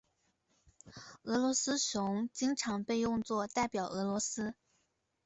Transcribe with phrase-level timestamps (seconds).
[1.25, 4.55] 俄罗斯熊经常被用作代表俄罗斯。